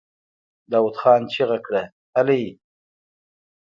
داوود 0.71 0.95
خان 1.01 1.21
چيغه 1.31 1.57
کړه! 1.65 1.83
هلئ! 2.15 2.43